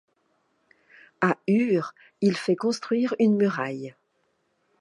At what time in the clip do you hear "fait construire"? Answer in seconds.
2.35-3.13